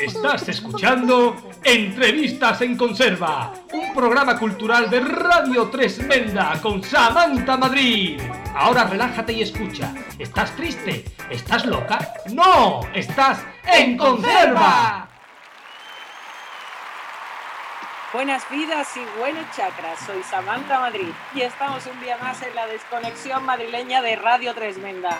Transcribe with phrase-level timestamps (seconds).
[0.00, 8.20] Estás escuchando Entrevistas en Conserva, un programa cultural de Radio Tresmenda con Samantha Madrid.
[8.54, 9.94] Ahora relájate y escucha.
[10.18, 11.04] ¿Estás triste?
[11.30, 12.14] ¿Estás loca?
[12.32, 12.80] ¡No!
[12.94, 15.08] ¡Estás en conserva!
[18.10, 22.66] Buenas vidas y buenos chakras, soy Samantha Madrid y estamos un día más en la
[22.66, 25.18] desconexión madrileña de Radio Tresmenda,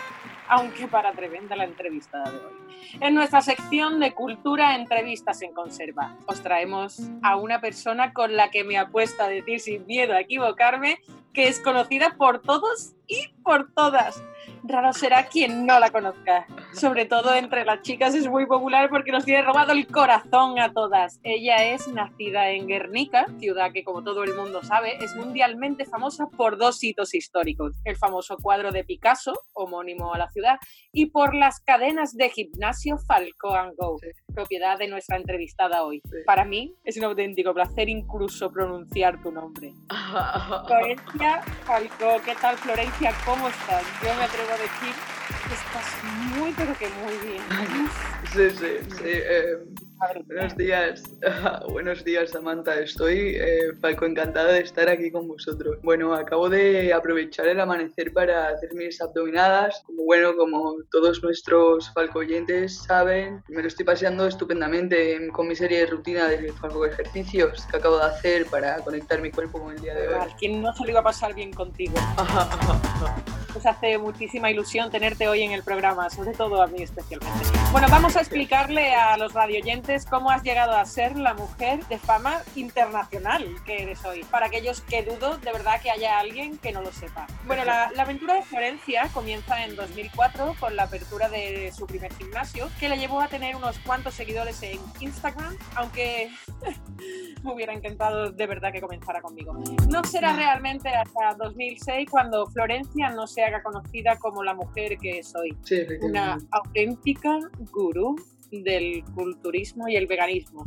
[0.48, 2.52] aunque para tremenda la entrevista de hoy.
[3.00, 8.50] En nuestra sección de cultura entrevistas en conserva, os traemos a una persona con la
[8.50, 10.98] que me apuesto a decir sin miedo a equivocarme
[11.38, 14.20] que es conocida por todos y por todas.
[14.64, 16.46] Raro será quien no la conozca.
[16.72, 20.72] Sobre todo entre las chicas es muy popular porque nos tiene robado el corazón a
[20.72, 21.20] todas.
[21.22, 26.26] Ella es nacida en Guernica, ciudad que como todo el mundo sabe es mundialmente famosa
[26.26, 27.76] por dos hitos históricos.
[27.84, 30.58] El famoso cuadro de Picasso, homónimo a la ciudad,
[30.92, 33.98] y por las cadenas de gimnasio Falco Go,
[34.34, 36.02] propiedad de nuestra entrevistada hoy.
[36.26, 39.72] Para mí es un auténtico placer incluso pronunciar tu nombre.
[40.66, 41.27] Florencia
[42.24, 43.12] ¿qué tal Florencia?
[43.24, 43.82] ¿Cómo estás?
[44.02, 44.94] Yo me atrevo a decir
[45.52, 46.04] estás
[46.36, 47.42] muy, pero que muy bien.
[48.32, 49.04] Sí, sí, sí.
[49.04, 49.58] eh,
[50.26, 51.02] buenos días,
[51.68, 52.78] buenos días Samantha.
[52.80, 55.78] Estoy, eh, Falco, encantada de estar aquí con vosotros.
[55.82, 59.82] Bueno, acabo de aprovechar el amanecer para hacer mis abdominadas.
[59.86, 65.56] Como bueno, como todos nuestros Falco oyentes saben, me lo estoy paseando estupendamente con mi
[65.56, 69.74] serie de rutina de Falco ejercicios que acabo de hacer para conectar mi cuerpo con
[69.74, 70.28] el día de hoy.
[70.38, 71.94] ¿Quién no se lo iba a pasar bien contigo?
[73.54, 77.48] Nos hace muchísima ilusión tenerte hoy en el programa, sobre todo a mí especialmente.
[77.72, 81.98] Bueno, vamos a explicarle a los radioyentes cómo has llegado a ser la mujer de
[81.98, 84.24] fama internacional que eres hoy.
[84.24, 87.26] Para aquellos que dudo, de verdad que haya alguien que no lo sepa.
[87.46, 92.12] Bueno, la, la aventura de Florencia comienza en 2004 con la apertura de su primer
[92.14, 96.30] gimnasio, que le llevó a tener unos cuantos seguidores en Instagram, aunque
[97.42, 99.54] me hubiera encantado de verdad que comenzara conmigo.
[99.88, 105.18] No será realmente hasta 2006 cuando Florencia no se haga conocida como la mujer que
[105.20, 105.56] es hoy.
[105.62, 107.38] Sí, Una auténtica
[107.72, 108.16] gurú
[108.50, 110.64] del culturismo y el veganismo.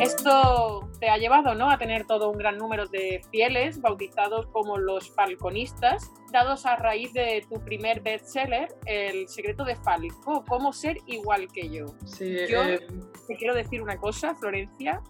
[0.00, 1.68] Esto te ha llevado ¿no?
[1.68, 7.12] a tener todo un gran número de fieles bautizados como los falconistas, dados a raíz
[7.14, 11.86] de tu primer bestseller, El secreto de Falco, cómo ser igual que yo.
[12.06, 12.86] Sí, Yo- eh,
[13.26, 15.02] Te quiero decir una cosa, Florencia,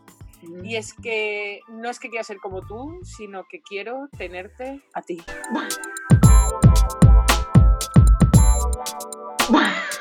[0.63, 5.03] y es que no es que quiera ser como tú, sino que quiero tenerte a
[5.03, 5.19] ti.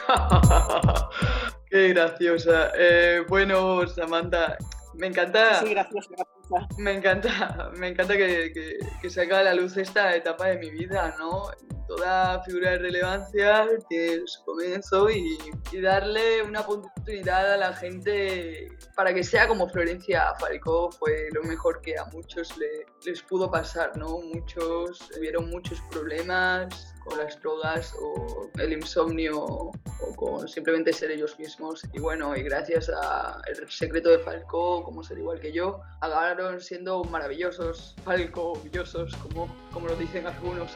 [1.70, 2.72] Qué graciosa.
[2.76, 4.58] Eh, bueno, Samantha,
[4.96, 6.78] me encanta, Sí, gracias, gracias.
[6.80, 10.70] me encanta, me encanta que, que, que salga a la luz esta etapa de mi
[10.72, 11.52] vida, ¿no?
[11.88, 15.38] Toda figura de relevancia tiene su comienzo y,
[15.72, 21.44] y darle una oportunidad a la gente para que sea como Florencia Falcó fue lo
[21.44, 24.20] mejor que a muchos le- les pudo pasar, ¿no?
[24.20, 29.72] Muchos tuvieron muchos problemas con las drogas o el insomnio o
[30.18, 31.82] con simplemente ser ellos mismos.
[31.94, 36.60] Y bueno, y gracias a El secreto de Falco, como ser igual que yo, acabaron
[36.60, 40.76] siendo maravillosos, falcovillosos, como, como lo dicen algunos.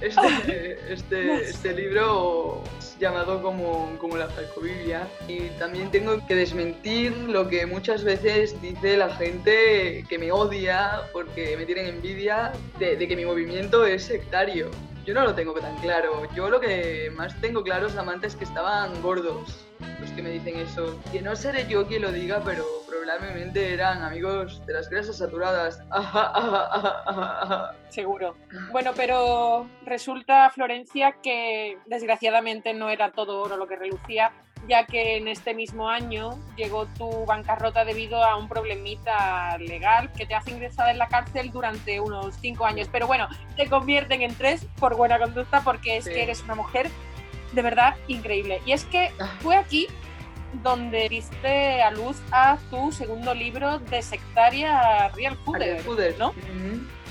[0.00, 7.16] Este, este, este libro es llamado como, como la Falcobiblia y también tengo que desmentir
[7.16, 12.50] lo que muchas veces dice la gente que me odia porque me tienen envidia
[12.80, 14.68] de, de que mi movimiento es sectario.
[15.04, 16.28] Yo no lo tengo tan claro.
[16.34, 19.66] Yo lo que más tengo claro, es que estaban gordos
[20.00, 21.00] los que me dicen eso.
[21.10, 25.82] Que no seré yo quien lo diga, pero probablemente eran amigos de las grasas saturadas.
[27.88, 28.36] Seguro.
[28.70, 34.32] Bueno, pero resulta, Florencia, que desgraciadamente no era todo oro lo que relucía,
[34.68, 40.24] ya que en este mismo año llegó tu bancarrota debido a un problemita legal que
[40.26, 42.88] te hace ingresar en la cárcel durante unos cinco años.
[42.92, 46.10] Pero bueno, te convierten en tres por buena conducta porque es Sí.
[46.10, 46.88] que eres una mujer
[47.52, 48.60] de verdad increíble.
[48.64, 49.36] Y es que Ah.
[49.40, 49.88] fue aquí
[50.62, 56.34] donde diste a luz a tu segundo libro de sectaria Real Food, Ariel Fooders, ¿no?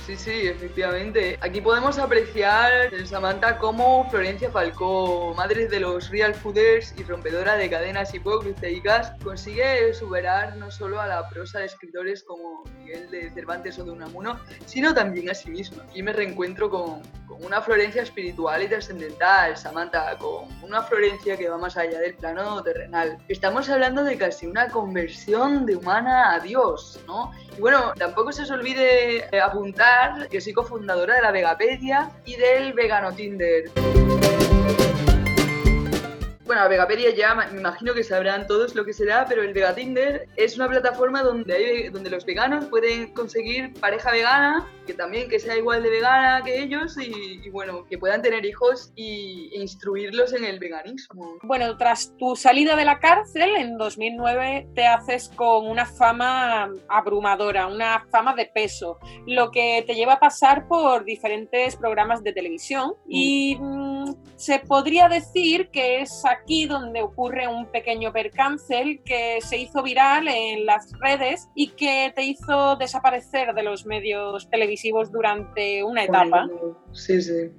[0.05, 1.37] Sí, sí, efectivamente.
[1.41, 7.55] Aquí podemos apreciar, eh, Samantha, cómo Florencia Falcó, madre de los real fooders y rompedora
[7.55, 13.29] de cadenas hipocritéricas, consigue superar no solo a la prosa de escritores como Miguel de
[13.31, 15.85] Cervantes o de Unamuno, sino también a sí misma.
[15.93, 21.47] Y me reencuentro con, con una Florencia espiritual y trascendental, Samantha, con una Florencia que
[21.47, 23.19] va más allá del plano terrenal.
[23.27, 27.31] Estamos hablando de casi una conversión de humana a Dios, ¿no?
[27.55, 29.41] Y bueno, tampoco se os olvide eh,
[29.91, 34.20] apuntar que soy cofundadora de la Vegapedia y del Vegano Tinder.
[36.51, 40.57] Bueno, Vegapedia ya me imagino que sabrán todos lo que será, pero el Vegatinder es
[40.57, 45.55] una plataforma donde, hay, donde los veganos pueden conseguir pareja vegana, que también que sea
[45.55, 50.43] igual de vegana que ellos y, bueno, que puedan tener hijos y, e instruirlos en
[50.43, 51.37] el veganismo.
[51.43, 57.67] Bueno, tras tu salida de la cárcel en 2009 te haces con una fama abrumadora,
[57.67, 62.95] una fama de peso, lo que te lleva a pasar por diferentes programas de televisión
[63.07, 63.90] y mm,
[64.41, 70.27] se podría decir que es aquí donde ocurre un pequeño percance que se hizo viral
[70.27, 76.49] en las redes y que te hizo desaparecer de los medios televisivos durante una etapa.
[76.91, 77.51] Sí, sí.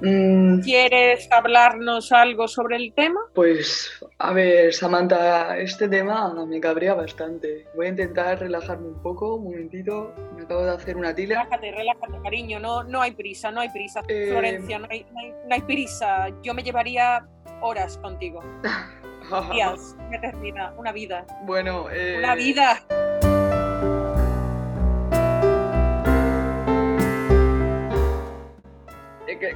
[0.00, 0.60] Mm.
[0.60, 3.20] ¿Quieres hablarnos algo sobre el tema?
[3.34, 7.66] Pues, a ver, Samantha, este tema me cabrea bastante.
[7.74, 10.12] Voy a intentar relajarme un poco, un momentito.
[10.36, 11.44] Me acabo de hacer una tila.
[11.44, 12.60] Relájate, relájate, cariño.
[12.60, 14.02] No, no hay prisa, no hay prisa.
[14.08, 16.28] Eh, Florencia, no hay, no, hay, prisa.
[16.42, 17.26] Yo me llevaría
[17.60, 18.42] horas contigo.
[19.52, 21.26] Días, una eternidad, una vida.
[21.44, 22.18] Bueno, eh...
[22.18, 22.86] Una vida.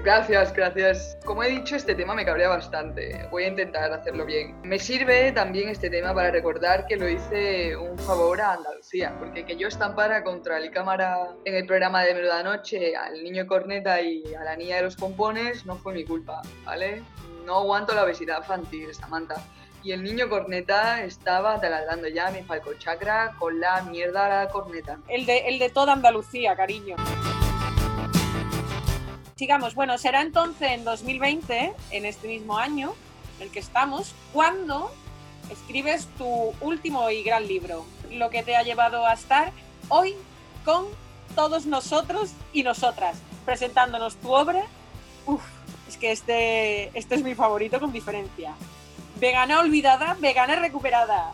[0.02, 1.18] Gracias, gracias.
[1.24, 3.26] Como he dicho, este tema me cabrea bastante.
[3.30, 4.60] Voy a intentar hacerlo bien.
[4.62, 9.44] Me sirve también este tema para recordar que lo hice un favor a Andalucía, porque
[9.44, 14.00] que yo estampara contra el cámara en el programa de Menuda Noche al niño corneta
[14.00, 17.02] y a la niña de los pompones no fue mi culpa, ¿vale?
[17.46, 19.36] No aguanto la obesidad infantil, Samantha.
[19.82, 24.98] Y el niño corneta estaba taladrando ya mi falco chakra con la mierda la corneta.
[25.08, 26.96] El de, el de toda Andalucía, cariño
[29.40, 29.74] sigamos.
[29.74, 32.92] Bueno, será entonces en 2020, en este mismo año
[33.38, 34.92] en el que estamos, cuando
[35.50, 39.52] escribes tu último y gran libro, lo que te ha llevado a estar
[39.88, 40.14] hoy
[40.66, 40.84] con
[41.34, 43.16] todos nosotros y nosotras,
[43.46, 44.62] presentándonos tu obra.
[45.24, 45.40] Uf,
[45.88, 48.52] es que este, este es mi favorito con diferencia.
[49.18, 51.32] Vegana olvidada, vegana recuperada.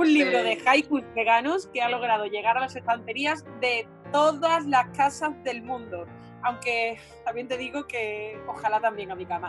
[0.00, 4.88] Un libro de haikus veganos que ha logrado llegar a las estanterías de todas las
[4.96, 6.06] casas del mundo.
[6.42, 9.48] Aunque también te digo que ojalá también a mi cama.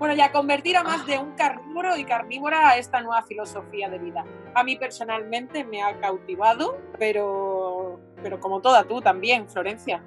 [0.00, 4.00] Bueno, ya convertir a más de un carnívoro y carnívora a esta nueva filosofía de
[4.00, 4.24] vida.
[4.54, 10.02] A mí personalmente me ha cautivado, pero, pero como toda tú también, Florencia.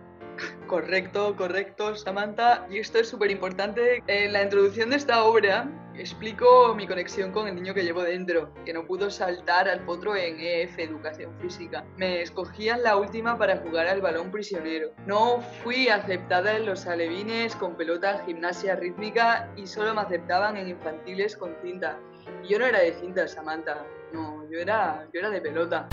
[0.68, 2.68] Correcto, correcto, Samantha.
[2.70, 4.04] Y esto es súper importante.
[4.08, 8.54] En la introducción de esta obra explico mi conexión con el niño que llevo dentro,
[8.66, 11.86] que no pudo saltar al potro en EF, Educación Física.
[11.98, 14.92] Me escogían la última para jugar al balón prisionero.
[15.06, 20.70] No fui aceptada en los alevines con pelota gimnasia rítmica y solo me aceptaban en
[20.70, 21.98] infantiles con cinta.
[22.44, 23.86] Y yo no era de cinta, Samantha.
[24.12, 25.88] No, yo era, yo era de pelota.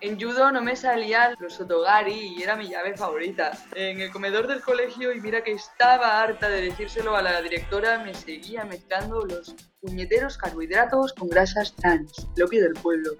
[0.00, 3.50] En judo no me salían los otogari y era mi llave favorita.
[3.74, 7.98] En el comedor del colegio, y mira que estaba harta de decírselo a la directora,
[8.04, 13.10] me seguía mezclando los puñeteros carbohidratos con grasas trans, lo que del pueblo.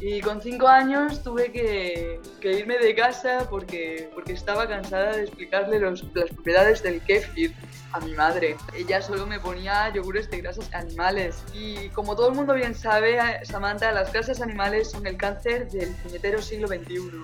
[0.00, 5.78] Y con cinco años tuve que, irme de casa porque, porque estaba cansada de explicarle
[5.78, 7.54] las propiedades del kéfir
[7.94, 8.56] a mi madre.
[8.74, 11.44] Ella solo me ponía yogures de grasas animales.
[11.54, 15.94] Y como todo el mundo bien sabe, Samantha, las grasas animales son el cáncer del
[15.96, 17.22] puñetero siglo XXI.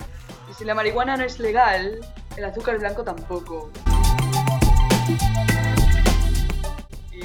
[0.49, 2.01] Y si la marihuana no es legal,
[2.37, 3.71] el azúcar blanco tampoco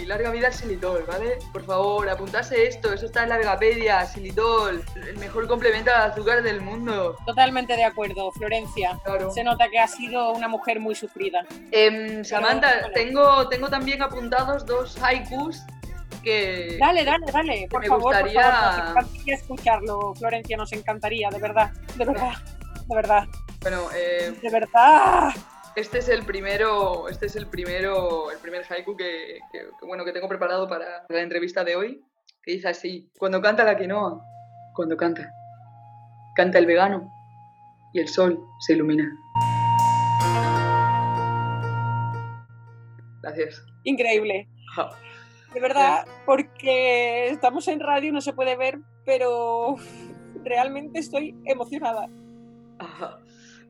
[0.05, 1.37] larga vida al xilitol, ¿vale?
[1.53, 6.43] Por favor, apuntase esto, eso está en la Vegapedia, xilitol, el mejor complemento al azúcar
[6.43, 7.15] del mundo.
[7.25, 8.99] Totalmente de acuerdo, Florencia.
[9.33, 11.45] Se nota que ha sido una mujer muy sufrida.
[11.71, 15.61] Em, Samantha, tengo, tengo también apuntados dos haikus
[16.23, 16.77] que...
[16.79, 21.71] Dale, dale, dale, por favor, por favor, nos encantaría escucharlo, Florencia, nos encantaría, de verdad,
[21.95, 22.33] de verdad,
[22.87, 23.23] de verdad.
[23.61, 24.33] Bueno, eh...
[24.41, 25.33] De verdad.
[25.75, 29.39] Este es el primero, este es el primero, el primer haiku que,
[29.81, 32.01] bueno, que tengo preparado para la entrevista de hoy,
[32.43, 34.23] que dice así, cuando canta la quinoa,
[34.73, 35.29] cuando canta,
[36.33, 37.11] canta el vegano
[37.91, 39.11] y el sol se ilumina.
[43.21, 43.61] Gracias.
[43.83, 44.47] Increíble.
[45.53, 49.75] De verdad, porque estamos en radio no se puede ver, pero
[50.41, 52.07] realmente estoy emocionada.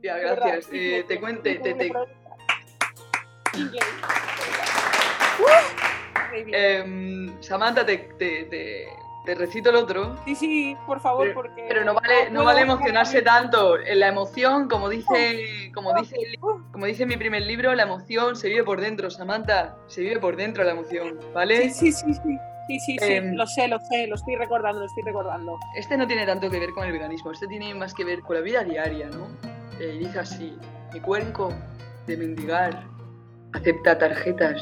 [0.06, 0.70] Ya, gracias.
[0.72, 1.92] Eh, te cuente, te, te,
[6.52, 8.88] Em, Samantha, te, te,
[9.26, 10.16] te, recito el otro.
[10.26, 11.66] Sí, sí, por favor, porque.
[11.68, 13.80] Pero no vale, no vale emocionarse tanto.
[13.80, 16.18] En la emoción, como dice, como dice,
[16.72, 19.76] como dice mi primer libro, la emoción se vive por dentro, Samantha.
[19.88, 21.70] Se vive por dentro la emoción, ¿vale?
[21.70, 22.38] Sí, sí, sí, sí.
[22.68, 25.58] Sí, sí, sí, em, lo sé, lo sé, lo estoy recordando, lo estoy recordando.
[25.76, 28.36] Este no tiene tanto que ver con el veganismo, este tiene más que ver con
[28.36, 29.55] la vida diaria, ¿no?
[29.79, 30.58] Eh, dice así,
[30.94, 31.53] mi cuenco
[32.08, 32.84] de mendigar
[33.53, 34.62] acepta tarjetas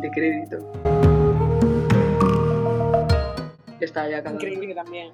[0.00, 0.58] de crédito.
[3.80, 5.12] Está ya Increíble también.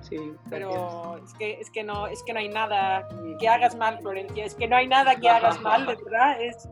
[0.00, 0.16] Sí,
[0.48, 3.06] pero es que, es que no es que no hay nada
[3.38, 4.46] que hagas mal, Florencia.
[4.46, 6.40] Es que no hay nada que hagas mal, de verdad.
[6.40, 6.68] Es,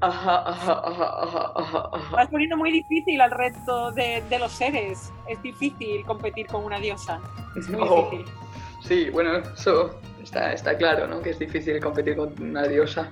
[0.00, 5.12] Ajá, ajá, ajá, ajá, Vas poniendo muy difícil al resto de, de, los seres.
[5.28, 7.20] Es difícil competir con una diosa.
[7.54, 8.34] Es muy oh, difícil.
[8.82, 11.20] Sí, bueno, eso está, está claro, ¿no?
[11.20, 13.08] Que es difícil competir con una diosa.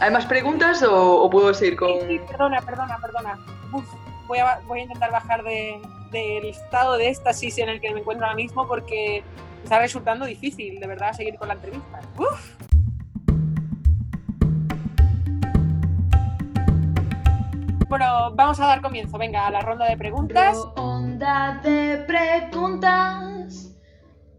[0.00, 2.00] ¿Hay más preguntas o, puedo seguir con...?
[2.08, 3.38] Sí, perdona, perdona, perdona.
[4.26, 8.26] voy, a, voy a intentar bajar del estado de éxtasis en el que me encuentro
[8.26, 9.22] ahora mismo porque
[9.62, 12.00] está resultando difícil, de verdad, seguir con la entrevista.
[17.88, 20.56] Bueno, vamos a dar comienzo, venga, a la ronda de preguntas.
[20.74, 23.31] Ronda de preguntas,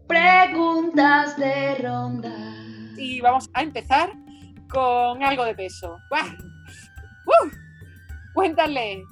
[0.06, 2.32] preguntas de ronda.
[2.96, 4.12] Y vamos a empezar
[4.70, 5.96] con algo de peso.
[6.10, 7.50] ¡Uh!
[8.34, 9.02] Cuéntale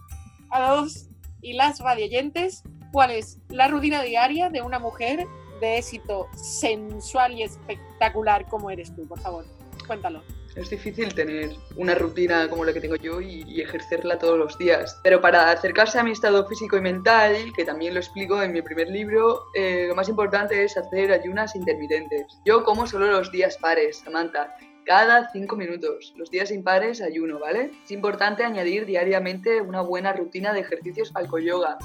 [0.50, 1.08] a los
[1.40, 5.26] y las radioyentes cuál es la rutina diaria de una mujer
[5.60, 9.46] de éxito sensual y espectacular como eres tú, por favor.
[9.86, 10.22] Cuéntalo.
[10.54, 15.00] Es difícil tener una rutina como la que tengo yo y, ejercerla todos los días.
[15.02, 18.60] Pero para acercarse a mi estado físico y mental, que también lo explico en mi
[18.60, 22.26] primer libro, eh, lo más importante es hacer ayunas intermitentes.
[22.44, 24.54] Yo como solo los días pares, Samantha,
[24.84, 26.12] cada 5 minutos.
[26.16, 27.70] Los días impares ayuno, ¿vale?
[27.84, 31.78] Es importante añadir diariamente una buena rutina de ejercicios al yoga.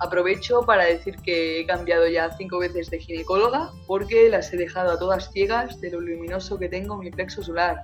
[0.00, 4.92] Aprovecho para decir que he cambiado ya cinco veces de ginecóloga porque las he dejado
[4.92, 7.82] a todas ciegas de lo luminoso que tengo en mi plexo solar.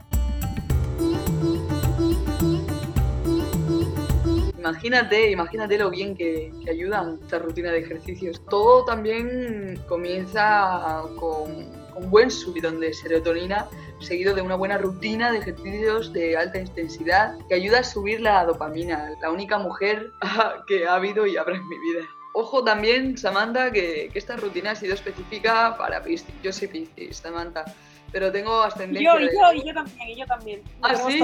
[4.59, 8.43] Imagínate, imagínate lo bien que, que ayudan esta rutina de ejercicios.
[8.49, 13.69] Todo también comienza con un buen subidón de serotonina
[14.01, 18.45] seguido de una buena rutina de ejercicios de alta intensidad que ayuda a subir la
[18.45, 20.11] dopamina, la única mujer
[20.69, 22.07] que ha habido y habrá en mi vida.
[22.35, 26.35] Ojo también, Samantha, que, esta rutina ha sido específica para Piscis.
[26.43, 27.65] Yo soy Piscis, Samantha.
[28.13, 29.15] Pero tengo ascendencia.
[29.15, 30.63] Yo, y yo, y yo también, y yo también.
[30.83, 31.19] ¿Ah, sí?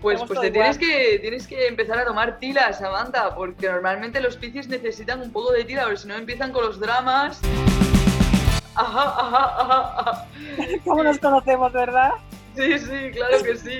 [0.00, 4.38] Pues, pues te tienes que, tienes que empezar a tomar tila, Samantha, porque normalmente los
[4.38, 7.42] Piscis necesitan un poco de tila, porque si no empiezan con los dramas.
[8.74, 10.26] Ajá, ajá, ajá, ajá.
[10.84, 12.12] ¿Cómo nos conocemos, verdad?
[12.56, 13.78] Sí, sí, claro que sí.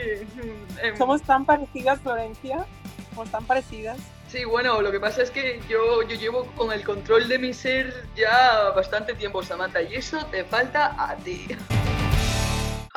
[0.82, 2.66] Em, Somos tan parecidas, Florencia.
[3.10, 3.98] Somos tan parecidas.
[4.28, 7.54] Sí, bueno, lo que pasa es que yo, yo llevo con el control de mi
[7.54, 11.46] ser ya bastante tiempo, Samantha, y eso te falta a ti.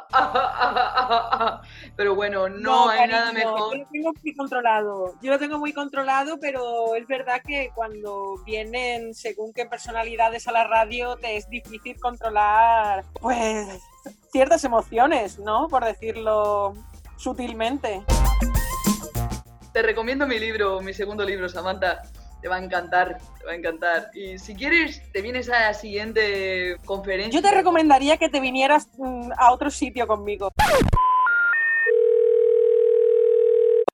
[1.95, 3.77] Pero bueno, no, hay nada mejor.
[3.77, 5.13] Yo lo tengo muy controlado.
[5.21, 10.51] Yo lo tengo muy controlado, pero es verdad que cuando vienen según qué personalidades a
[10.51, 13.67] la radio, te es difícil controlar, pues,
[14.31, 15.67] ciertas emociones, ¿no?
[15.67, 16.73] Por decirlo
[17.17, 18.03] sutilmente.
[19.73, 22.01] Te recomiendo mi libro, mi segundo libro, Samantha
[22.41, 24.11] te va a encantar, te va a encantar.
[24.13, 27.39] Y si quieres, te vienes a la siguiente conferencia.
[27.39, 30.51] Yo te recomendaría que te vinieras mm, a otro sitio conmigo.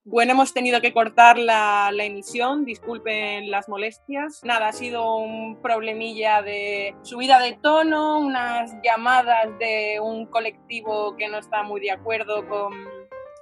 [0.06, 4.42] Bueno, hemos tenido que cortar la, la, emisión, disculpen las molestias.
[4.44, 11.30] Nada, ha sido un problemilla de subida de tono, unas llamadas de un colectivo que
[11.30, 12.74] no está muy de acuerdo con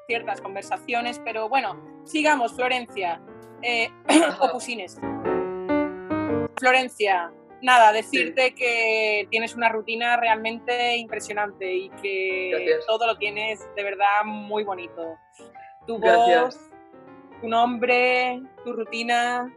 [0.08, 3.22] ciertas conversaciones, pero bueno, sigamos, Florencia
[3.64, 3.90] eh,
[4.40, 5.00] Opusines.
[6.60, 13.84] Florencia, nada, decirte que tienes una rutina realmente impresionante y que todo lo tienes de
[13.84, 15.18] verdad muy bonito.
[15.88, 16.70] Tu voz,
[17.42, 19.52] tu nombre, tu rutina,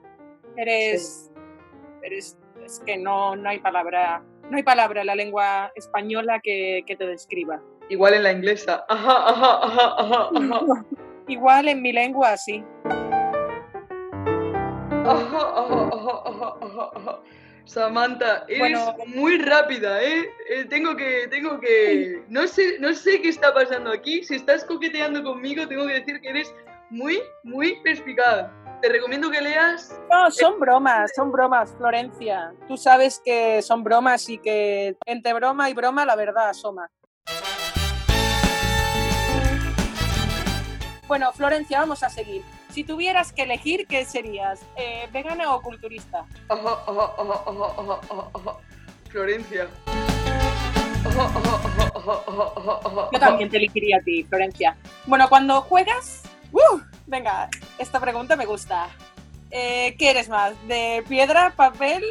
[0.56, 1.30] eres,
[2.02, 6.82] eres es que no, no hay palabra, no hay palabra en la lengua española que,
[6.87, 7.61] que te describa.
[7.90, 8.87] Igual en la inglesa.
[11.28, 12.64] Igual en mi lengua, sí.
[17.66, 20.28] Samantha, eres muy rápida, ¿eh?
[20.50, 20.64] ¿eh?
[20.66, 22.23] Tengo que, tengo que.
[22.28, 24.23] No sé, no sé qué está pasando aquí.
[24.23, 26.54] Si estás coqueteando conmigo, tengo que decir que eres
[26.90, 28.50] muy, muy perspicaz.
[28.82, 29.99] Te recomiendo que leas.
[30.11, 32.52] No, son bromas, son bromas, Florencia.
[32.68, 36.90] Tú sabes que son bromas y que entre broma y broma la verdad asoma.
[41.06, 42.42] Bueno, Florencia, vamos a seguir.
[42.75, 44.61] Si tuvieras que elegir, ¿qué serías?
[44.75, 46.25] Eh, ¿Vegana o culturista?
[49.11, 49.69] Florencia.
[53.12, 54.76] Yo también te elegiría a ti, Florencia.
[55.07, 56.25] Bueno, cuando juegas...
[56.50, 56.81] ¡uh!
[57.07, 58.88] venga, esta pregunta me gusta.
[59.52, 60.54] Eh, ¿Qué eres más?
[60.66, 62.02] ¿De piedra, papel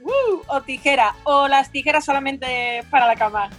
[0.00, 0.40] ¡uh!
[0.48, 1.14] o tijera?
[1.22, 3.50] ¿O las tijeras solamente para la cama?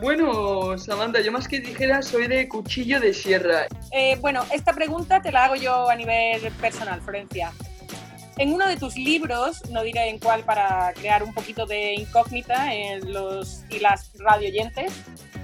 [0.00, 3.66] Bueno, Samantha, yo más que dijera soy de cuchillo de sierra.
[3.92, 7.52] Eh, bueno, esta pregunta te la hago yo a nivel personal, Florencia.
[8.38, 12.72] En uno de tus libros, no diré en cuál para crear un poquito de incógnita
[12.72, 14.92] en los y las radioyentes,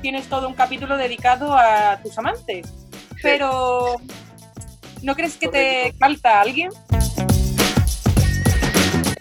[0.00, 2.66] tienes todo un capítulo dedicado a tus amantes.
[3.22, 3.96] Pero,
[5.02, 6.70] ¿no crees que te falta alguien?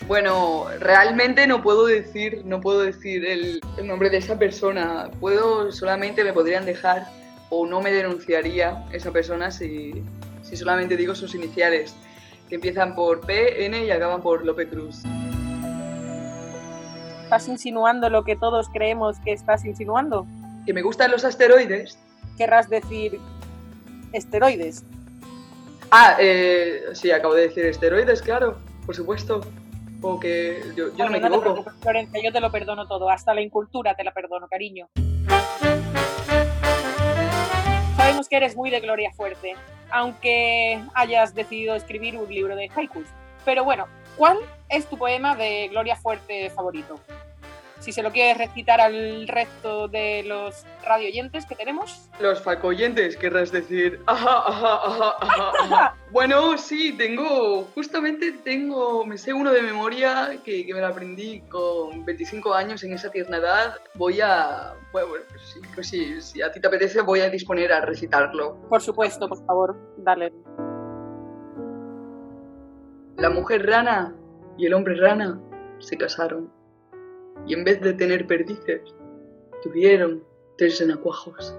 [0.08, 5.12] Bueno, realmente no puedo decir, no puedo decir el, el nombre de esa persona.
[5.20, 7.08] Puedo, solamente me podrían dejar
[7.50, 10.02] o no me denunciaría esa persona si,
[10.44, 11.94] si solamente digo sus iniciales,
[12.48, 15.04] que empiezan por P, N y acaban por López Cruz.
[17.24, 20.26] ¿Estás insinuando lo que todos creemos que estás insinuando?
[20.66, 22.00] Que me gustan los asteroides.
[22.38, 23.20] Querrás decir
[24.14, 24.86] esteroides.
[25.92, 29.42] Ah, eh, sí, acabo de decir esteroides, claro, por supuesto.
[30.01, 31.66] O que yo, yo no me equivoco.
[31.82, 34.89] Florencia, yo te lo perdono todo, hasta la incultura te la perdono, cariño.
[37.96, 39.56] Sabemos que eres muy de Gloria Fuerte,
[39.92, 43.08] aunque hayas decidido escribir un libro de haikus.
[43.44, 43.88] Pero bueno,
[44.18, 44.38] ¿cuál
[44.70, 47.00] es tu poema de Gloria Fuerte favorito?
[47.79, 52.10] Si se lo quieres recitar al resto de los radioyentes que tenemos.
[52.19, 54.01] Los falcoyentes, querrás decir.
[54.07, 55.96] Ajá, ajá, ajá, ajá, ajá.
[56.12, 61.41] Bueno, sí, tengo, justamente tengo, me sé uno de memoria que, que me lo aprendí
[61.41, 63.75] con 25 años en esa tierna edad.
[63.96, 67.72] Voy a, bueno, pues sí, pues sí, si a ti te apetece voy a disponer
[67.74, 68.57] a recitarlo.
[68.69, 70.31] Por supuesto, por favor, dale.
[73.17, 74.15] La mujer rana
[74.57, 75.39] y el hombre rana
[75.79, 76.51] se casaron
[77.46, 78.82] y en vez de tener perdices,
[79.63, 80.24] tuvieron
[80.58, 81.58] tres renacuajos.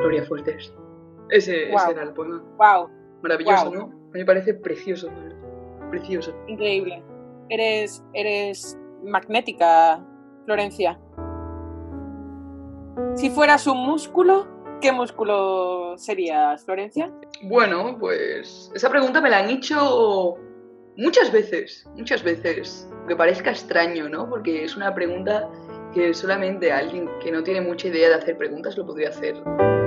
[0.00, 0.74] Gloria Fuertes.
[1.30, 1.84] Ese, Guau.
[1.84, 2.42] ese era el poema.
[2.58, 2.90] Wow,
[3.22, 3.70] Maravilloso.
[3.74, 3.82] ¿no?
[3.84, 5.08] A mí me parece precioso.
[5.90, 6.34] Precioso.
[6.46, 7.02] increíble.
[7.48, 10.04] Eres, eres magnética,
[10.44, 10.98] Florencia.
[13.14, 14.46] Si fueras un músculo,
[14.80, 17.12] ¿qué músculo serías, Florencia?
[17.42, 20.36] Bueno, pues esa pregunta me la han hecho
[20.96, 22.88] muchas veces, muchas veces.
[23.08, 24.28] Que parezca extraño, ¿no?
[24.28, 25.48] Porque es una pregunta
[25.92, 29.34] que solamente alguien que no tiene mucha idea de hacer preguntas lo podría hacer.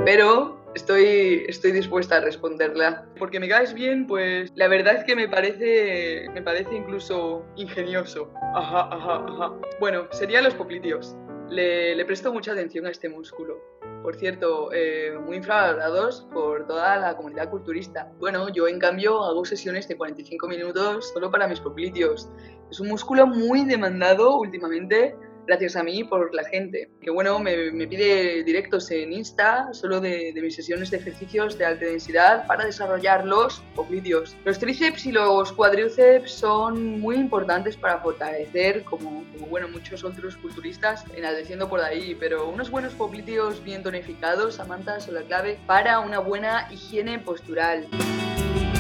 [0.06, 3.06] Pero estoy, estoy dispuesta a responderla.
[3.18, 8.32] Porque me caes bien, pues la verdad es que me parece, me parece incluso ingenioso.
[8.56, 9.54] Ajá, ajá, ajá.
[9.80, 11.16] Bueno, serían los popliteos.
[11.50, 13.62] Le, presto mucha atención a este músculo.
[14.04, 18.12] Por cierto, eh, muy infravalorados por toda la comunidad culturista.
[18.20, 22.30] Bueno, yo en cambio hago sesiones de 45 minutos solo para mis popliteos.
[22.70, 25.16] Es un músculo muy demandado últimamente
[25.48, 26.90] gracias a mí por la gente.
[27.02, 31.58] Que bueno, me, me pide directos en Insta solo de, de mis sesiones de ejercicios
[31.58, 34.36] de alta densidad para desarrollar los popliteos.
[34.46, 40.36] Los tríceps y los cuádriceps son muy importantes para fortalecer, como, como bueno, muchos otros
[40.38, 46.00] culturistas, enalteciendo por ahí, pero unos buenos popliteos bien tonificados, Samantha, son la clave para
[46.00, 47.88] una buena higiene postural.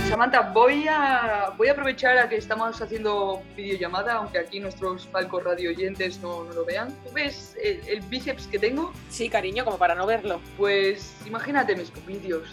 [0.10, 5.43] Samantha, voy a, voy a aprovechar a que estamos haciendo videollamada, aunque aquí nuestros falcos
[5.43, 6.93] radio oyentes no, no lo vean.
[7.04, 8.93] ¿Tú ves el, el bíceps que tengo?
[9.10, 10.39] Sí, cariño, como para no verlo.
[10.58, 12.48] Pues imagínate mis popliteos.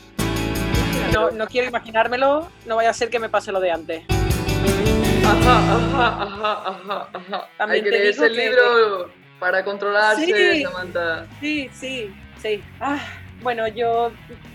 [1.12, 4.02] No, no quiero imaginármelo, no vaya a ser que me pase lo de antes.
[5.24, 7.48] Ajá, ajá, ajá, ajá, ajá.
[7.56, 10.62] También Hay que leerse el que- libro para controlarse, Sí.
[10.64, 11.26] Samantha.
[11.40, 12.62] Sí, sí, sí.
[12.80, 12.98] Ah,
[13.44, 14.10] bueno, yo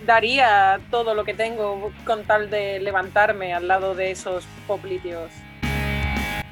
[0.08, 5.32] daría todo lo que tengo con tal de levantarme al lado de esos popliteos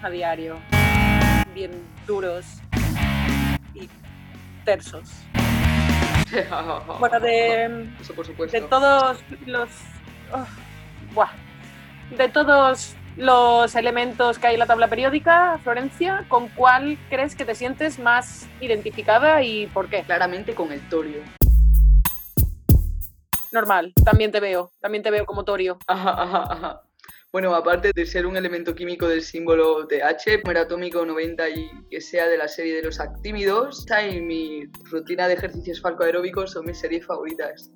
[0.03, 0.59] a diario,
[1.55, 1.71] bien
[2.05, 2.45] duros
[3.73, 3.89] y
[4.63, 5.09] tersos.
[6.99, 8.59] Bueno, de, Eso por supuesto.
[8.59, 9.69] de todos los...
[10.33, 10.45] oh,
[11.13, 11.29] buah.
[12.17, 17.45] de todos los elementos que hay en la tabla periódica, Florencia, ¿con cuál crees que
[17.45, 20.03] te sientes más identificada y por qué?
[20.03, 21.21] Claramente con el torio.
[23.51, 25.77] Normal, también te veo, también te veo como torio.
[25.87, 26.81] Ajá, ajá, ajá.
[27.31, 31.99] Bueno, aparte de ser un elemento químico del símbolo TH, número atómico 90 y que
[31.99, 36.79] sea de la serie de los actímidos, y mi rutina de ejercicios falcoaeróbicos son mis
[36.79, 37.69] series favoritas.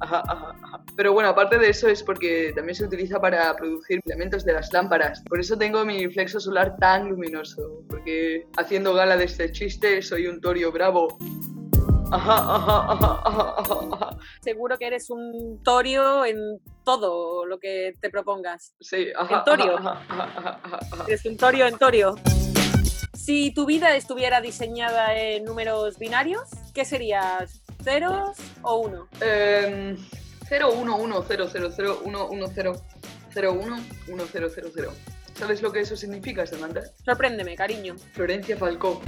[0.00, 0.84] Ajá, ajá, ajá.
[0.96, 4.72] Pero bueno, aparte de eso es porque también se utiliza para producir elementos de las
[4.72, 5.22] lámparas.
[5.28, 10.28] Por eso tengo mi flexo solar tan luminoso, porque haciendo gala de este chiste soy
[10.28, 11.18] un torio bravo.
[12.12, 13.22] Ajá, ajá,
[13.56, 14.16] ajá.
[14.42, 18.74] Seguro que eres un torio en todo lo que te propongas.
[18.80, 19.38] Sí, ajá.
[19.38, 19.78] ¿En torio?
[21.06, 22.14] Eres un torio en torio.
[23.14, 27.62] Si tu vida estuviera diseñada en números binarios, ¿qué serías?
[27.82, 29.08] ¿Ceros o uno?
[29.20, 29.96] Em,
[30.48, 32.72] 0, 1, 1, 0, 0, 0, 1, 1, 0,
[33.32, 34.92] 0, 1, 1, 0, 0, 0.
[35.34, 36.82] ¿Sabes lo que eso significa, Samantha?
[37.04, 37.96] Sorpréndeme, cariño.
[38.12, 39.00] Florencia Falcó.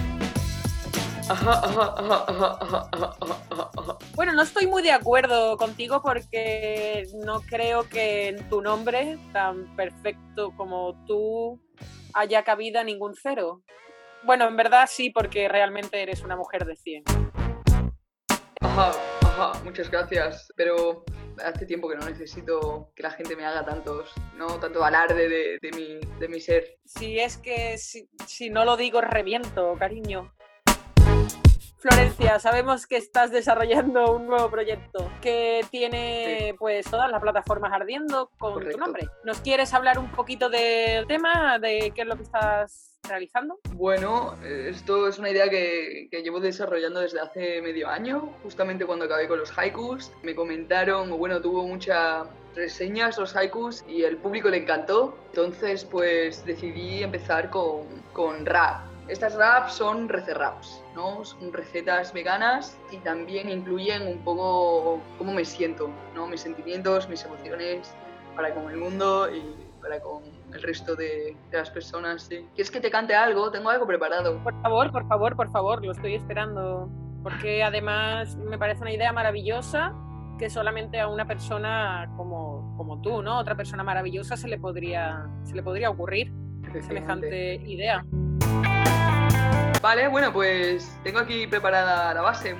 [4.14, 9.74] Bueno, no estoy muy de acuerdo contigo porque no creo que en tu nombre, tan
[9.76, 11.60] perfecto como tú,
[12.14, 13.62] haya cabida ningún cero.
[14.24, 17.04] Bueno, en verdad sí, porque realmente eres una mujer de 100.
[18.60, 20.52] Ajá, ajá, muchas gracias.
[20.56, 21.04] Pero
[21.44, 25.58] hace tiempo que no necesito que la gente me haga tantos, no tanto alarde de,
[25.60, 26.78] de mi, de mi ser.
[26.84, 30.32] Si es que si, si no lo digo, reviento, cariño.
[31.82, 38.30] Florencia, sabemos que estás desarrollando un nuevo proyecto que tiene pues todas las plataformas ardiendo
[38.38, 38.76] con Correcto.
[38.76, 39.08] tu nombre.
[39.24, 43.58] ¿Nos quieres hablar un poquito del tema, de qué es lo que estás realizando?
[43.72, 49.06] Bueno, esto es una idea que, que llevo desarrollando desde hace medio año, justamente cuando
[49.06, 50.12] acabé con los haikus.
[50.22, 55.18] Me comentaron, bueno, tuvo muchas reseñas los haikus y el público le encantó.
[55.30, 58.82] Entonces, pues decidí empezar con, con rap.
[59.08, 61.24] Estas raps son receraps, ¿no?
[61.24, 66.26] Son recetas veganas y también incluyen un poco cómo me siento, ¿no?
[66.26, 67.94] Mis sentimientos, mis emociones
[68.36, 69.42] para con el mundo y
[69.80, 72.46] para con el resto de, de las personas, sí.
[72.54, 73.50] ¿Quieres que te cante algo?
[73.50, 74.42] Tengo algo preparado.
[74.42, 76.88] Por favor, por favor, por favor, lo estoy esperando.
[77.22, 79.94] Porque además me parece una idea maravillosa
[80.38, 83.38] que solamente a una persona como, como tú, ¿no?
[83.38, 86.32] Otra persona maravillosa se le podría, se le podría ocurrir
[86.80, 88.04] semejante idea.
[89.82, 92.54] Vale, bueno, pues tengo aquí preparada la base.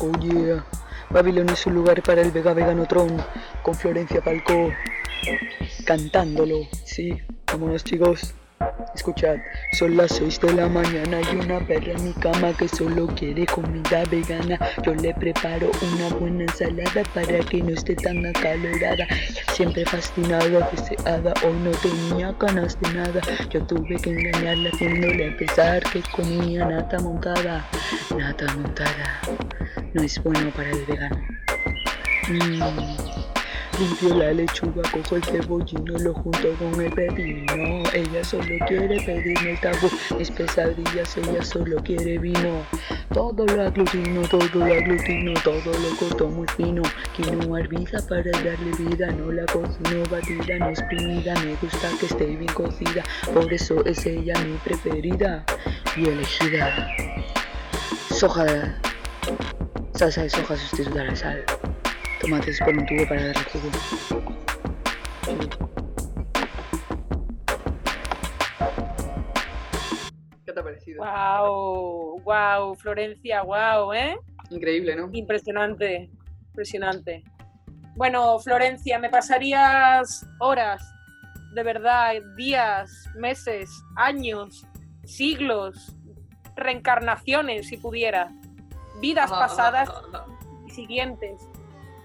[0.00, 0.64] Oh yeah,
[1.10, 3.24] Babilón es un lugar para el Vega Veganotron
[3.62, 4.72] con Florencia Falcó
[5.86, 6.66] cantándolo.
[6.84, 8.34] Sí, vámonos chicos.
[8.94, 9.36] Escuchad,
[9.78, 13.46] son las 6 de la mañana y una perra en mi cama que solo quiere
[13.46, 14.58] comida vegana.
[14.82, 19.06] Yo le preparo una buena ensalada para que no esté tan acalorada.
[19.54, 23.20] Siempre fascinada, deseada, hoy no tenía ganas de nada.
[23.50, 27.64] Yo tuve que engañarla haciéndole a pesar que comía nata montada.
[28.16, 29.20] Nata montada
[29.94, 31.16] no es bueno para el vegano.
[32.28, 33.11] Mm.
[33.78, 37.82] Limpio la lechuga, cojo el cebollino, lo junto con el pepino.
[37.94, 42.66] Ella solo quiere pedirme el tabú, mis pesadillas, ella solo quiere vino.
[43.14, 46.82] Todo lo aglutino, todo lo aglutino, todo lo corto muy fino.
[47.16, 51.34] Quinoa hervida para darle vida, no la cocino batida, no exprimida.
[51.40, 55.44] Me gusta que esté bien cocida, por eso es ella mi preferida
[55.96, 56.88] y elegida.
[58.10, 58.78] Soja,
[59.94, 61.44] salsa de soja sustituta la sal.
[62.22, 63.70] Tomates por un tubo para darle jugo.
[70.46, 71.02] ¿Qué te ha parecido?
[71.02, 74.16] Wow, wow, Florencia, wow, ¿eh?
[74.50, 75.08] Increíble, ¿no?
[75.12, 76.10] Impresionante,
[76.50, 77.24] impresionante.
[77.96, 80.80] Bueno, Florencia, me pasarías horas,
[81.54, 84.64] de verdad, días, meses, años,
[85.04, 85.96] siglos,
[86.54, 88.30] reencarnaciones, si pudiera,
[89.00, 90.26] vidas ajá, pasadas ajá, ajá.
[90.68, 91.48] y siguientes,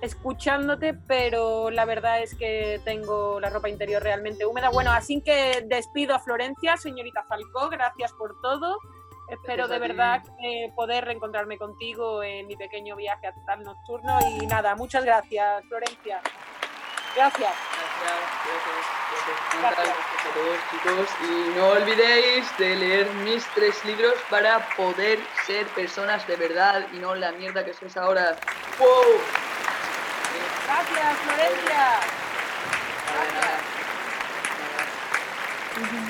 [0.01, 4.69] escuchándote, pero la verdad es que tengo la ropa interior realmente húmeda.
[4.69, 8.77] Bueno, así que despido a Florencia, señorita Falcó, gracias por todo.
[9.29, 14.75] Espero de verdad eh, poder reencontrarme contigo en mi pequeño viaje astral nocturno y nada,
[14.75, 16.21] muchas gracias, Florencia.
[17.13, 17.51] Gracias.
[17.97, 19.37] Gracias, gracias, gracias.
[19.59, 21.09] Gracias a todos, chicos.
[21.23, 26.97] Y no olvidéis de leer mis tres libros para poder ser personas de verdad y
[26.97, 28.37] no la mierda que sois ahora.
[28.77, 29.46] ¡Wow!
[30.67, 31.83] Gracias, Florencia.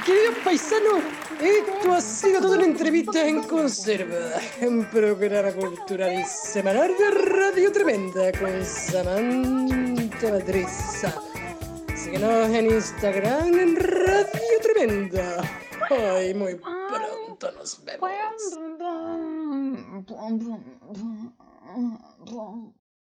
[0.03, 1.03] Queridos paisanos,
[1.39, 7.71] esto ha sido toda una entrevista en conserva, un programa cultural y semanal de Radio
[7.71, 10.65] Tremenda con Samantha Madrid.
[11.95, 15.43] Síguenos en Instagram en Radio Tremenda.
[15.91, 18.09] Ay, muy pronto nos vemos.